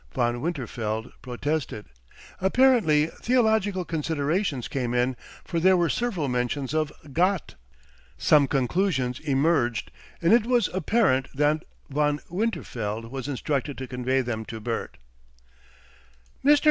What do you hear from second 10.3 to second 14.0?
it was apparent that Von Winterfeld was instructed to